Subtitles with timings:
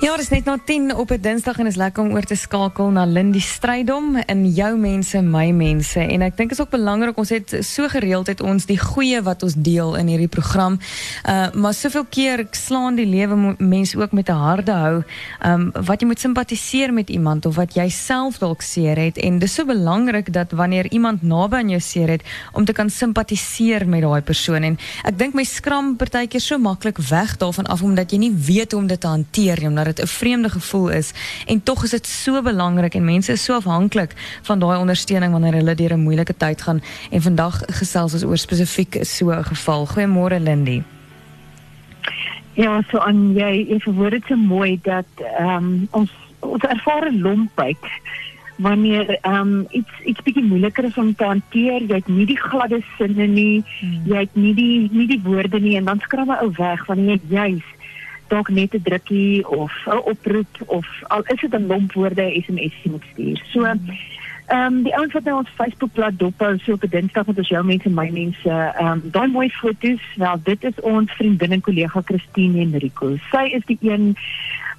[0.00, 2.34] Ja, dit is net na 10 op 'n Dinsdag en is lekker om oor te
[2.34, 6.00] skakel na Lindy Strydom in jou mense, my mense.
[6.00, 9.42] En ek dink is ook belangrik ons het so gereeld het ons die goeie wat
[9.42, 10.78] ons deel in hierdie program.
[11.28, 15.02] Uh maar soveel keer slaan die lewe mense ook met 'n harde hou.
[15.44, 19.38] Um wat jy moet simpatiseer met iemand of wat jy self dalk seer het en
[19.38, 22.22] dis so belangrik dat wanneer iemand naby aan jou seer het
[22.52, 26.98] om te kan simpatiseer met daai persoon en ek dink my skram partykeer so maklik
[26.98, 30.06] weg daarvan af omdat jy nie weet hoe om dit te hanteer nie dit 'n
[30.06, 31.12] vreemde gevoel is
[31.46, 34.12] en tog is dit so belangrik en mense is so afhanklik
[34.42, 38.38] van daai ondersteuning wanneer hulle deur 'n moeilike tyd gaan en vandag gesels ons oor
[38.38, 39.86] spesifiek so 'n geval.
[39.86, 40.82] Goeiemôre Lindy.
[42.52, 45.06] Ja, so aan jy jy verwoord dit so mooi dat
[45.38, 47.84] ehm um, ons ons ervare lompheid
[48.56, 52.82] wanneer um, iets iets bietjie moeiliker is om te hanteer, jy het nie die gladde
[52.98, 54.00] sinne nie, hmm.
[54.04, 57.18] jy het nie die nie die woorde nie en dan skram 'n ou weg wanneer
[57.28, 57.68] jy juis
[58.30, 62.76] dalk net 'n drukkie of 'n oproep of al is dit 'n lomp woorde SMS
[62.84, 63.42] moet stuur.
[63.52, 63.78] So ehm
[64.74, 67.64] um, die ouens wat nou ons Facebookblad dophou so op 'n Dinsdag met ons jou
[67.64, 72.02] mense my mense ehm um, daai mooi foto's, wel dit is ons vriendin en kollega
[72.04, 73.16] Christine Enrico.
[73.30, 74.16] Sy is die een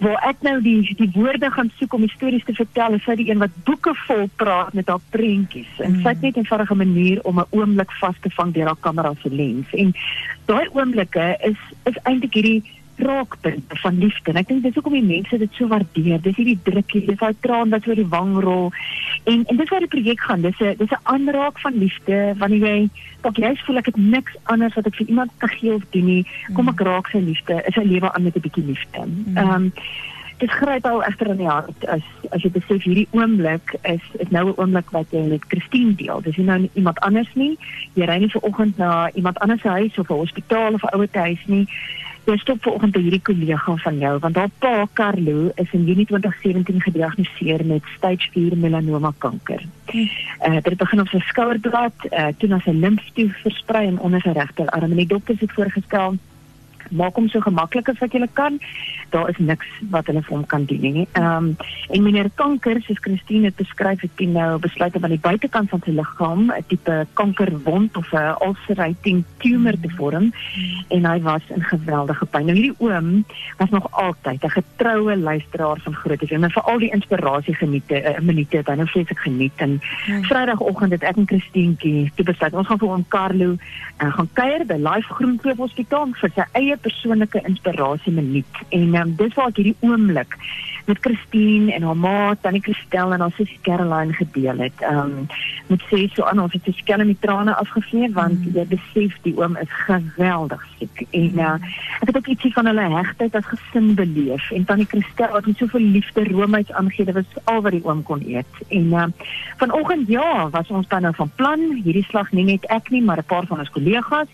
[0.00, 2.98] waar ek nou die die woorde gaan soek om stories te vertel.
[2.98, 6.02] Sy is die een wat boeke vol praat met haar prentjies en mm.
[6.02, 9.14] sy het net 'n eenvoudige manier om 'n oomblik vas te vang deur haar kamera
[9.22, 9.68] se lens.
[9.72, 9.94] En
[10.44, 12.62] daai oomblikke is is eintlik hierdie
[13.02, 14.30] raakpunte van liefde.
[14.30, 16.20] En ek dink dis hoekom die mense dit so waardeer.
[16.22, 18.68] Dis hierdie drukkie, dis daai traan wat oor die wang rol.
[19.24, 20.44] En en dis waar die projek gaan.
[20.46, 22.88] Dis 'n dis 'n aanraak van liefde wanneer jy
[23.22, 26.04] dalk jy voel ek het niks anders wat ek vir iemand kan gee of doen
[26.04, 26.26] nie.
[26.54, 27.62] Kom ek raak sy liefde.
[27.66, 29.06] Is sy lewe aan met 'n bietjie liefde.
[29.06, 29.36] Mm.
[29.36, 29.72] Ehm um,
[30.40, 32.04] dit gryp al egter in die hart as
[32.34, 36.20] as jy besef hierdie oomblik is is nou 'n oomblik wat jy met Christine deel.
[36.20, 37.58] Dis nie nou iemand anders nie.
[37.94, 40.96] Jy ry nie ver oggend na iemand anders se huis of 'n hospitaal of 'n
[40.96, 41.66] ouer huis nie
[42.28, 46.06] jy stop vanoggend by hierdie kollega van jou want haar pa Carlo is in Junie
[46.06, 49.64] 2017 gediagnoseer met stage 4 melanoma kanker.
[49.90, 54.34] Uh, dit begin op sy skouerblad, uh, toe na sy limftoe versprei en onder sy
[54.36, 56.20] regterarm en die dokters het voorgestel
[56.90, 58.58] maak hom so gemaklik as wat jy kan.
[59.10, 61.08] Daar is niks wat hulle vir hom kan doen nie.
[61.12, 61.56] Ehm um,
[61.90, 65.82] en meneer kanker soos Christine het beskryf het nou besluit om aan die buitekant van
[65.84, 70.32] sy liggaam 'n tipe kankerwond of 'n ulcerating tumor te vorm
[70.88, 72.44] en hy was in geweldige pyn.
[72.46, 73.24] Nou hierdie oom
[73.56, 77.94] was nog altyd 'n getroue luisteraar van Groot FM en veral die inspirasie geniet 'n
[77.94, 80.24] uh, eh, minuut het hy nou vreeslik geniet en hmm.
[80.24, 83.56] Vrydagoggend het ek en Christientjie te besluit ons gaan vir hom Carlo
[84.02, 88.62] uh, gaan kuier by Life Groenkloof Hospitaal vir sy eie persoonlike inspirasie minuut.
[88.68, 90.36] En um, dis waar ek hierdie oomblik
[90.90, 94.82] met Christine en haar ma, Tannie Christel en haar sussie Caroline gedeel het.
[94.82, 95.26] Ehm um,
[95.70, 98.56] moet sê so aan ons het se skelm met trane afgevee want mm.
[98.58, 101.04] jy besef die oom is geweldig siek.
[101.10, 101.52] En uh,
[102.00, 105.62] ek het ook ietsie van hulle hegtheid as gesin beleef en Tannie Christel wat met
[105.62, 108.64] soveel liefde roomhuis aangee, dit was al wat die oom kon eet.
[108.68, 109.06] En uh,
[109.62, 113.22] vanoggend ja, was ons dan nou van plan, hierdie slag nie net ek nie, maar
[113.22, 114.28] 'n paar van ons kollegas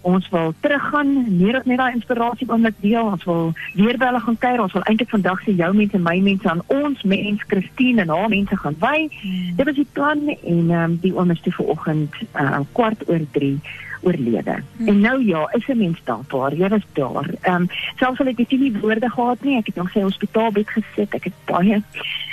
[0.00, 3.04] ons wil teruggaan, meer of net daai inspirasie oomblik deel.
[3.04, 4.62] Ons wil weer by hulle gaan kuier.
[4.62, 8.12] Ons wil eintlik vandag sê jou mense en my mense aan ons mens Christine en
[8.14, 9.08] haar mense gaan wy.
[9.20, 9.56] Hmm.
[9.56, 13.24] Dit was die plan en ehm um, die oom is toe vanoggend uh, kwart oor
[13.32, 13.58] 3
[14.06, 14.60] oorlede.
[14.76, 14.88] Hmm.
[14.88, 16.54] En nou ja, is 'n mens dankbaar.
[16.54, 17.30] Jy was daar.
[17.40, 19.56] Ehm um, selfs al het ek nie woorde gehad nie.
[19.56, 21.14] Ek het nog sy hospitaalbed gesit.
[21.14, 21.82] Ek het baie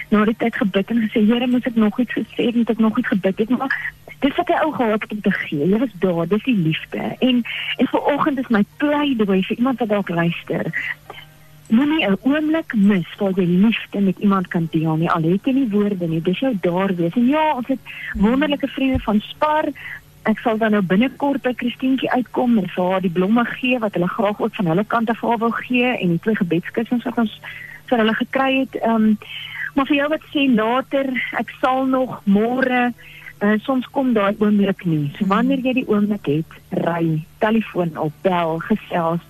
[0.10, 2.98] na die tyd gebid en gesê, "Here, moet ek nog iets gesê, moet ek nog
[2.98, 5.68] iets gebid het?" Maar dis wat hy ou gehad het om te gee.
[5.68, 7.16] Jy was daar, dis die liefde.
[7.20, 7.42] En
[7.78, 10.70] en vanoggend is my pleidooi vir iemand wat dalk luister.
[11.68, 15.10] Moenie 'n oomblik mis waar jy liefde met iemand kan deel nie.
[15.10, 17.16] Al het jy nie woorde nie, dis jou daar wees.
[17.16, 17.80] En ja, ons het
[18.14, 19.66] wonderlike vriende van Spar.
[20.24, 23.94] Ek sal dan nou binnekort by Christientjie uitkom en vir haar die blomme gee wat
[23.94, 27.42] hulle graag ook van hulle kant af wil gee en die twee gebedskussings wat ons
[27.86, 28.76] vir hulle gekry het.
[28.76, 29.18] Ehm um,
[29.74, 31.08] maar vir jou wat sê later,
[31.40, 32.94] ek sal nog môre
[33.44, 35.12] uh, soms kom daai oomblik nie.
[35.18, 39.24] So wanneer jy die oomblik het, ry, telefoon op, bel, gesels,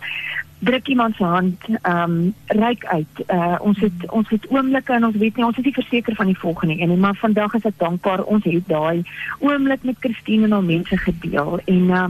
[0.64, 3.24] druk iemand se hand, ehm um, reik uit.
[3.28, 6.32] Uh, ons het ons het oomblikke en ons weet nie ons is nie verseker van
[6.32, 9.04] die volgende een nie, maar vandag is ek dankbaar ons het daai
[9.40, 12.08] oomblik met Christine en al mense gedeel en uh,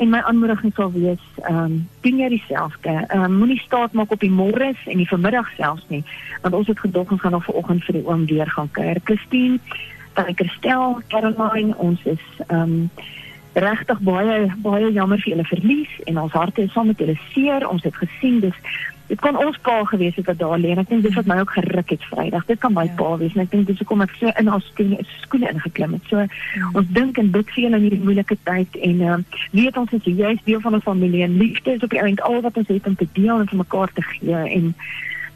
[0.00, 2.92] en my aanmoediging sal wees ehm um, doen jy dieselfde.
[3.08, 6.04] Ehm um, moenie staat maak op die môre en die vanmiddag selfs nie,
[6.42, 9.00] want ons het gedog ons gaan nog vanoggend vir die oom weer gaan kuier.
[9.04, 9.60] Christine
[10.14, 12.88] by Christel Caroline ons is ehm um,
[13.52, 17.66] regtig baie baie jammer vir julle verlies en ons harte is saam met julle seer
[17.68, 18.60] ons het gesien dis
[19.10, 21.36] dit kan ons pa gewees het wat daar lê en ek dink dis wat my
[21.42, 22.94] ook geruk het Vrydag dit kan my ja.
[22.96, 26.08] pa wees en ek dink dis hoekom ek so in haar skoene skoene ingeklim het
[26.08, 26.70] so ja.
[26.72, 29.18] ons dink en bid vir julle in hierdie moeilike tyd en uh,
[29.52, 32.24] weet ons is jy is deel van 'n familie en liefde is op die einde
[32.24, 34.74] al wat ons het om te deel en vir mekaar te gee en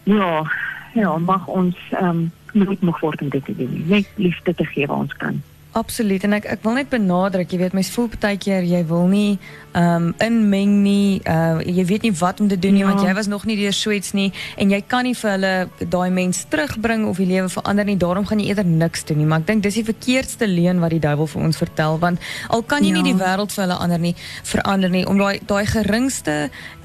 [0.08, 0.46] ja,
[0.94, 3.84] ja, mag ons ehm um, nooit nog word om dit te doen.
[3.86, 5.42] Net liefde te gee waar ons kan.
[5.76, 9.04] Absoluut en ek ek wil net benadruk, jy weet mens voel baie keer jy wil
[9.12, 9.36] nie
[9.76, 11.20] ehm um, inmeng nie.
[11.28, 12.88] Uh jy weet nie wat om te doen nie ja.
[12.88, 15.50] want jy was nog nie deur so iets nie en jy kan nie vir hulle
[15.92, 17.98] daai mens terugbring of die lewe verander nie.
[18.00, 19.26] Daarom gaan jy eerder niks doen nie.
[19.28, 22.64] Maar ek dink dis die verkeerdste leuen wat die duiwel vir ons vertel want al
[22.64, 23.02] kan jy ja.
[23.02, 24.14] nie die wêreld vir hulle ander nie
[24.48, 26.38] verander nie om daai daai geringste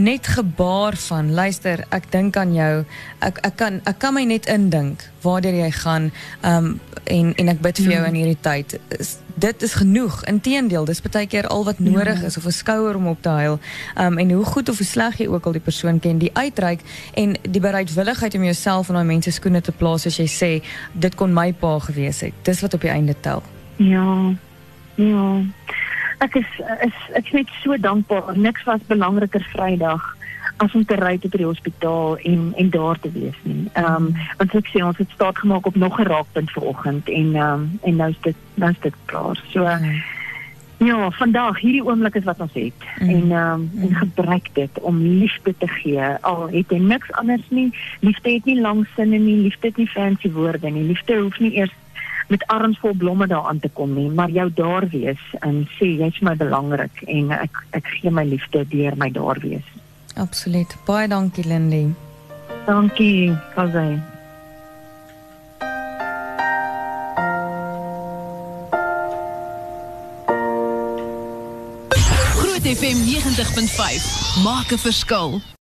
[0.04, 2.84] net gebaar van luister, ek dink aan jou.
[3.24, 6.12] Ek ek kan ek kan my net indink waartoe jy gaan
[6.44, 6.74] um,
[7.08, 10.26] en en ek bid vir jou in hierdie tyd is, dit is genoeg.
[10.26, 12.26] Inteendeel, dis baie keer al wat nodig ja.
[12.28, 13.60] is of 'n skouer om op te huil.
[13.98, 16.82] Um en hoe goed of hoe sleg jy ook al die persoon ken, die uitreik
[17.14, 21.16] en die bereidwilligheid om jouself in daai mense skoene te plaas as jy sê dit
[21.16, 22.34] kon my pa gewees het.
[22.42, 23.44] Dis wat op die einde tel.
[23.76, 24.34] Ja.
[24.96, 25.42] Ja.
[26.18, 26.50] Ek is
[26.82, 28.38] is ek is net so dankbaar.
[28.38, 30.18] Niks was belangriker Vrydag
[30.58, 33.70] as om te ry tot die hospitaal en en daar te wees nie.
[33.74, 37.36] Ehm um, want ek sê ons het staat gemaak op nog 'n raakpunt vanoggend en
[37.36, 39.44] ehm um, en nou is dit nou is dit klaar.
[39.50, 40.02] So mm.
[40.78, 43.10] ja, vandag hierdie oomblik is wat ons het mm.
[43.10, 46.04] en ehm um, en gebruik dit om liefde te gee.
[46.22, 47.70] Al het jy niks anders nie.
[48.00, 49.38] Liefde het nie lang sinne nie.
[49.38, 50.84] Liefde het nie fancy woorde nie.
[50.84, 51.76] Liefde hoef nie eers
[52.32, 56.20] met arms vol blomme daaraan te kom nie, maar jou daar wees en sê jy's
[56.24, 59.68] my belangrik en ek ek gee my liefde deur my daar wees.
[60.22, 60.70] Absoluut.
[60.86, 61.96] Baie dankie Lindy.
[62.68, 64.00] Dankie, Kazai.
[72.38, 75.42] Groot FM 90.5 maak 'n verskil.